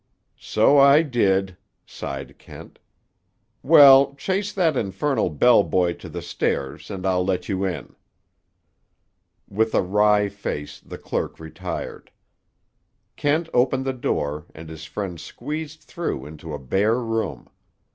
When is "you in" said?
7.47-7.95